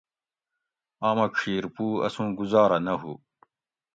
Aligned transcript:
آمہ 1.07 1.25
ڄھیر 1.35 1.63
پُو 1.73 1.85
اسوں 2.05 2.29
گُزارہ 2.39 2.77
نہ 2.85 2.93
ہُو 3.01 3.13